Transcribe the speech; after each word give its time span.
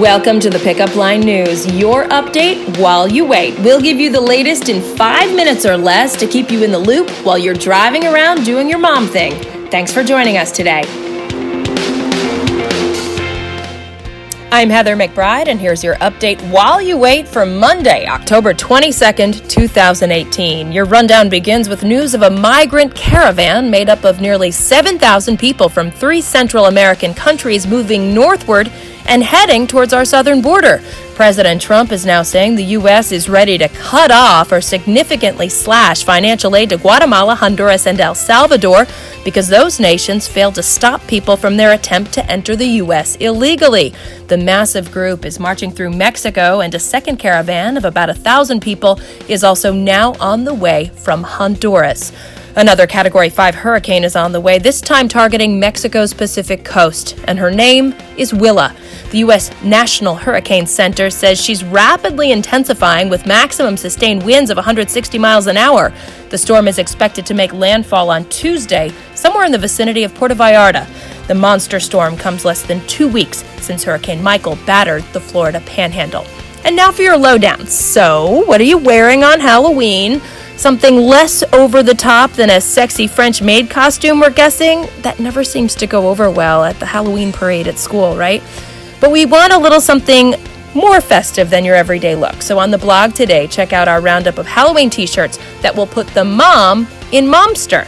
Welcome 0.00 0.40
to 0.40 0.50
the 0.50 0.58
Pickup 0.58 0.94
Line 0.94 1.20
News, 1.20 1.64
your 1.72 2.04
update 2.08 2.78
while 2.78 3.08
you 3.08 3.24
wait. 3.24 3.58
We'll 3.60 3.80
give 3.80 3.96
you 3.96 4.12
the 4.12 4.20
latest 4.20 4.68
in 4.68 4.82
five 4.94 5.34
minutes 5.34 5.64
or 5.64 5.78
less 5.78 6.14
to 6.16 6.26
keep 6.26 6.50
you 6.50 6.62
in 6.62 6.70
the 6.70 6.78
loop 6.78 7.08
while 7.24 7.38
you're 7.38 7.54
driving 7.54 8.04
around 8.04 8.44
doing 8.44 8.68
your 8.68 8.78
mom 8.78 9.06
thing. 9.06 9.32
Thanks 9.70 9.94
for 9.94 10.04
joining 10.04 10.36
us 10.36 10.52
today. 10.52 10.82
I'm 14.52 14.68
Heather 14.68 14.96
McBride, 14.96 15.48
and 15.48 15.58
here's 15.58 15.82
your 15.82 15.96
update 15.96 16.42
while 16.50 16.80
you 16.80 16.98
wait 16.98 17.26
for 17.26 17.46
Monday, 17.46 18.06
October 18.06 18.52
22nd, 18.52 19.48
2018. 19.48 20.72
Your 20.72 20.84
rundown 20.84 21.30
begins 21.30 21.70
with 21.70 21.84
news 21.84 22.12
of 22.12 22.20
a 22.20 22.30
migrant 22.30 22.94
caravan 22.94 23.70
made 23.70 23.88
up 23.88 24.04
of 24.04 24.20
nearly 24.20 24.50
7,000 24.50 25.38
people 25.38 25.70
from 25.70 25.90
three 25.90 26.20
Central 26.20 26.66
American 26.66 27.14
countries 27.14 27.66
moving 27.66 28.12
northward 28.12 28.70
and 29.08 29.22
heading 29.22 29.66
towards 29.66 29.92
our 29.92 30.04
southern 30.04 30.42
border. 30.42 30.82
President 31.14 31.62
Trump 31.62 31.92
is 31.92 32.04
now 32.04 32.22
saying 32.22 32.54
the 32.56 32.64
U.S. 32.64 33.10
is 33.10 33.28
ready 33.28 33.56
to 33.56 33.68
cut 33.68 34.10
off 34.10 34.52
or 34.52 34.60
significantly 34.60 35.48
slash 35.48 36.04
financial 36.04 36.54
aid 36.54 36.68
to 36.68 36.76
Guatemala, 36.76 37.34
Honduras, 37.34 37.86
and 37.86 37.98
El 37.98 38.14
Salvador 38.14 38.86
because 39.24 39.48
those 39.48 39.80
nations 39.80 40.28
failed 40.28 40.54
to 40.56 40.62
stop 40.62 41.04
people 41.06 41.36
from 41.36 41.56
their 41.56 41.72
attempt 41.72 42.12
to 42.12 42.30
enter 42.30 42.54
the 42.54 42.68
U.S. 42.82 43.16
illegally. 43.16 43.94
The 44.28 44.36
massive 44.36 44.92
group 44.92 45.24
is 45.24 45.40
marching 45.40 45.70
through 45.70 45.90
Mexico, 45.90 46.60
and 46.60 46.74
a 46.74 46.78
second 46.78 47.16
caravan 47.16 47.76
of 47.76 47.84
about 47.86 48.10
a 48.10 48.14
thousand 48.14 48.60
people 48.60 49.00
is 49.26 49.42
also 49.42 49.72
now 49.72 50.14
on 50.20 50.44
the 50.44 50.54
way 50.54 50.90
from 50.96 51.22
Honduras. 51.22 52.12
Another 52.56 52.86
Category 52.86 53.28
5 53.28 53.54
hurricane 53.54 54.02
is 54.02 54.16
on 54.16 54.32
the 54.32 54.40
way, 54.40 54.58
this 54.58 54.80
time 54.80 55.08
targeting 55.08 55.60
Mexico's 55.60 56.14
Pacific 56.14 56.64
coast, 56.64 57.14
and 57.24 57.38
her 57.38 57.50
name 57.50 57.94
is 58.16 58.32
Willa. 58.32 58.74
The 59.16 59.20
U.S. 59.20 59.50
National 59.62 60.14
Hurricane 60.14 60.66
Center 60.66 61.08
says 61.08 61.42
she's 61.42 61.64
rapidly 61.64 62.32
intensifying 62.32 63.08
with 63.08 63.24
maximum 63.24 63.78
sustained 63.78 64.22
winds 64.22 64.50
of 64.50 64.58
160 64.58 65.18
miles 65.18 65.46
an 65.46 65.56
hour. 65.56 65.90
The 66.28 66.36
storm 66.36 66.68
is 66.68 66.78
expected 66.78 67.24
to 67.24 67.32
make 67.32 67.54
landfall 67.54 68.10
on 68.10 68.28
Tuesday, 68.28 68.92
somewhere 69.14 69.46
in 69.46 69.52
the 69.52 69.58
vicinity 69.58 70.04
of 70.04 70.14
Puerto 70.14 70.34
Vallarta. 70.34 70.86
The 71.28 71.34
monster 71.34 71.80
storm 71.80 72.18
comes 72.18 72.44
less 72.44 72.62
than 72.62 72.86
two 72.88 73.08
weeks 73.08 73.42
since 73.62 73.84
Hurricane 73.84 74.22
Michael 74.22 74.58
battered 74.66 75.02
the 75.14 75.20
Florida 75.20 75.62
panhandle. 75.64 76.26
And 76.64 76.76
now 76.76 76.92
for 76.92 77.00
your 77.00 77.16
lowdown. 77.16 77.66
So, 77.68 78.44
what 78.44 78.60
are 78.60 78.64
you 78.64 78.76
wearing 78.76 79.24
on 79.24 79.40
Halloween? 79.40 80.20
Something 80.58 80.98
less 80.98 81.42
over 81.54 81.82
the 81.82 81.94
top 81.94 82.32
than 82.32 82.50
a 82.50 82.60
sexy 82.60 83.06
French 83.06 83.40
maid 83.40 83.70
costume, 83.70 84.20
we're 84.20 84.28
guessing? 84.28 84.86
That 85.00 85.18
never 85.18 85.42
seems 85.42 85.74
to 85.76 85.86
go 85.86 86.10
over 86.10 86.30
well 86.30 86.64
at 86.64 86.78
the 86.80 86.86
Halloween 86.86 87.32
parade 87.32 87.66
at 87.66 87.78
school, 87.78 88.14
right? 88.14 88.42
But 89.00 89.10
we 89.10 89.26
want 89.26 89.52
a 89.52 89.58
little 89.58 89.80
something 89.80 90.34
more 90.74 91.00
festive 91.00 91.48
than 91.48 91.64
your 91.64 91.74
everyday 91.74 92.14
look. 92.14 92.42
So 92.42 92.58
on 92.58 92.70
the 92.70 92.78
blog 92.78 93.14
today, 93.14 93.46
check 93.46 93.72
out 93.72 93.88
our 93.88 94.00
roundup 94.00 94.38
of 94.38 94.46
Halloween 94.46 94.90
t 94.90 95.06
shirts 95.06 95.38
that 95.62 95.74
will 95.74 95.86
put 95.86 96.06
the 96.08 96.24
mom 96.24 96.86
in 97.12 97.24
momster. 97.24 97.86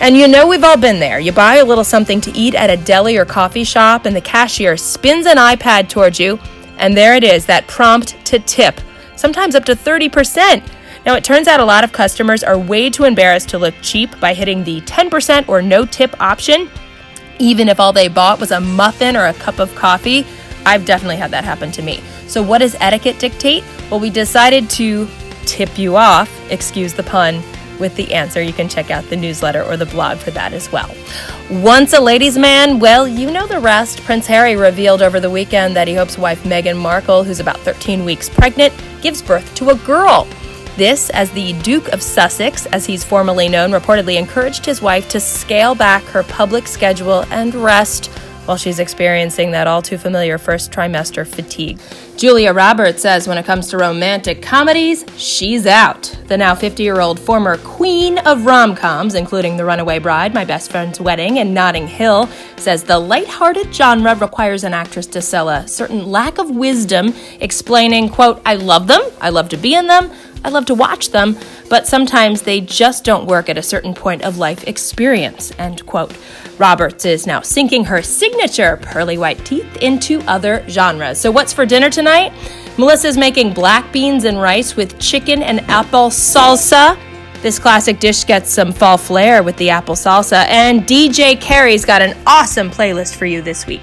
And 0.00 0.16
you 0.16 0.26
know 0.26 0.48
we've 0.48 0.64
all 0.64 0.76
been 0.76 0.98
there. 0.98 1.20
You 1.20 1.30
buy 1.32 1.56
a 1.56 1.64
little 1.64 1.84
something 1.84 2.20
to 2.22 2.36
eat 2.36 2.54
at 2.54 2.70
a 2.70 2.76
deli 2.76 3.16
or 3.16 3.24
coffee 3.24 3.64
shop, 3.64 4.04
and 4.04 4.16
the 4.16 4.20
cashier 4.20 4.76
spins 4.76 5.26
an 5.26 5.36
iPad 5.36 5.88
towards 5.88 6.18
you, 6.18 6.40
and 6.78 6.96
there 6.96 7.14
it 7.14 7.22
is 7.22 7.46
that 7.46 7.68
prompt 7.68 8.24
to 8.26 8.40
tip, 8.40 8.80
sometimes 9.14 9.54
up 9.54 9.64
to 9.66 9.76
30%. 9.76 10.62
Now, 11.06 11.14
it 11.14 11.22
turns 11.22 11.46
out 11.46 11.60
a 11.60 11.64
lot 11.64 11.84
of 11.84 11.92
customers 11.92 12.42
are 12.42 12.58
way 12.58 12.90
too 12.90 13.04
embarrassed 13.04 13.48
to 13.50 13.58
look 13.58 13.74
cheap 13.80 14.18
by 14.18 14.34
hitting 14.34 14.64
the 14.64 14.80
10% 14.82 15.48
or 15.48 15.62
no 15.62 15.84
tip 15.84 16.20
option, 16.20 16.68
even 17.42 17.68
if 17.68 17.80
all 17.80 17.92
they 17.92 18.08
bought 18.08 18.40
was 18.40 18.52
a 18.52 18.60
muffin 18.60 19.16
or 19.16 19.26
a 19.26 19.34
cup 19.34 19.58
of 19.58 19.74
coffee. 19.74 20.24
I've 20.64 20.84
definitely 20.84 21.16
had 21.16 21.32
that 21.32 21.44
happen 21.44 21.72
to 21.72 21.82
me. 21.82 22.00
So, 22.28 22.42
what 22.42 22.58
does 22.58 22.76
etiquette 22.78 23.18
dictate? 23.18 23.64
Well, 23.90 24.00
we 24.00 24.10
decided 24.10 24.70
to 24.70 25.08
tip 25.44 25.76
you 25.76 25.96
off, 25.96 26.30
excuse 26.50 26.94
the 26.94 27.02
pun, 27.02 27.42
with 27.80 27.96
the 27.96 28.14
answer. 28.14 28.40
You 28.40 28.52
can 28.52 28.68
check 28.68 28.92
out 28.92 29.04
the 29.10 29.16
newsletter 29.16 29.62
or 29.64 29.76
the 29.76 29.86
blog 29.86 30.18
for 30.18 30.30
that 30.30 30.52
as 30.52 30.70
well. 30.70 30.94
Once 31.50 31.92
a 31.92 32.00
ladies' 32.00 32.38
man, 32.38 32.78
well, 32.78 33.08
you 33.08 33.30
know 33.30 33.48
the 33.48 33.58
rest. 33.58 34.02
Prince 34.02 34.26
Harry 34.28 34.54
revealed 34.54 35.02
over 35.02 35.18
the 35.18 35.30
weekend 35.30 35.74
that 35.74 35.88
he 35.88 35.94
hopes 35.94 36.16
wife 36.16 36.44
Meghan 36.44 36.80
Markle, 36.80 37.24
who's 37.24 37.40
about 37.40 37.58
13 37.58 38.04
weeks 38.04 38.28
pregnant, 38.28 38.72
gives 39.00 39.20
birth 39.20 39.52
to 39.56 39.70
a 39.70 39.74
girl. 39.78 40.28
This, 40.76 41.10
as 41.10 41.30
the 41.32 41.52
Duke 41.60 41.88
of 41.88 42.02
Sussex, 42.02 42.64
as 42.66 42.86
he's 42.86 43.04
formally 43.04 43.48
known, 43.48 43.72
reportedly 43.72 44.16
encouraged 44.16 44.64
his 44.64 44.80
wife 44.80 45.08
to 45.10 45.20
scale 45.20 45.74
back 45.74 46.02
her 46.04 46.22
public 46.22 46.66
schedule 46.66 47.24
and 47.30 47.54
rest 47.54 48.10
while 48.46 48.56
she's 48.56 48.78
experiencing 48.78 49.50
that 49.52 49.66
all 49.66 49.82
too 49.82 49.98
familiar 49.98 50.38
first 50.38 50.72
trimester 50.72 51.26
fatigue. 51.26 51.78
Julia 52.16 52.52
Roberts 52.52 53.02
says 53.02 53.28
when 53.28 53.38
it 53.38 53.44
comes 53.44 53.68
to 53.68 53.78
romantic 53.78 54.42
comedies, 54.42 55.04
she's 55.16 55.66
out. 55.66 56.04
The 56.26 56.36
now 56.36 56.54
50 56.54 56.82
year 56.82 57.00
old 57.00 57.20
former 57.20 57.56
queen 57.58 58.18
of 58.18 58.46
rom 58.46 58.74
coms, 58.74 59.14
including 59.14 59.56
The 59.56 59.64
Runaway 59.64 59.98
Bride, 59.98 60.34
My 60.34 60.44
Best 60.44 60.70
Friend's 60.70 61.00
Wedding, 61.00 61.38
and 61.38 61.54
Notting 61.54 61.86
Hill, 61.86 62.28
says 62.56 62.84
the 62.84 62.98
light-hearted 62.98 63.74
genre 63.74 64.14
requires 64.14 64.64
an 64.64 64.74
actress 64.74 65.06
to 65.08 65.22
sell 65.22 65.48
a 65.48 65.66
certain 65.68 66.10
lack 66.10 66.38
of 66.38 66.50
wisdom, 66.50 67.14
explaining, 67.40 68.08
quote, 68.08 68.40
I 68.46 68.54
love 68.54 68.86
them, 68.86 69.02
I 69.20 69.30
love 69.30 69.48
to 69.50 69.56
be 69.56 69.74
in 69.74 69.86
them, 69.86 70.10
I 70.44 70.48
love 70.48 70.66
to 70.66 70.74
watch 70.74 71.10
them, 71.10 71.36
but 71.68 71.86
sometimes 71.86 72.42
they 72.42 72.60
just 72.60 73.04
don't 73.04 73.26
work 73.26 73.48
at 73.48 73.58
a 73.58 73.62
certain 73.62 73.94
point 73.94 74.22
of 74.22 74.38
life 74.38 74.66
experience. 74.66 75.52
End 75.58 75.84
quote. 75.86 76.16
Roberts 76.58 77.04
is 77.04 77.26
now 77.26 77.40
sinking 77.40 77.84
her 77.84 78.02
signature 78.02 78.76
pearly 78.82 79.18
white 79.18 79.44
teeth 79.44 79.76
into 79.76 80.20
other 80.22 80.64
genres. 80.68 81.18
So, 81.18 81.30
what's 81.30 81.52
for 81.52 81.64
dinner 81.64 81.90
tonight? 81.90 82.32
Melissa's 82.76 83.16
making 83.16 83.52
black 83.52 83.92
beans 83.92 84.24
and 84.24 84.40
rice 84.40 84.76
with 84.76 84.98
chicken 84.98 85.42
and 85.42 85.60
apple 85.62 86.08
salsa. 86.08 86.98
This 87.42 87.58
classic 87.58 87.98
dish 87.98 88.24
gets 88.24 88.50
some 88.50 88.72
fall 88.72 88.96
flair 88.96 89.42
with 89.42 89.56
the 89.56 89.70
apple 89.70 89.94
salsa, 89.94 90.46
and 90.48 90.82
DJ 90.82 91.40
Carey's 91.40 91.84
got 91.84 92.00
an 92.00 92.16
awesome 92.26 92.70
playlist 92.70 93.16
for 93.16 93.26
you 93.26 93.42
this 93.42 93.66
week. 93.66 93.82